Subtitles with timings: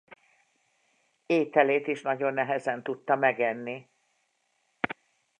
[1.25, 3.89] Ételét is nagyon nehezen tudta megenni.